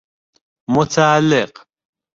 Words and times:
متعلق 0.69 1.53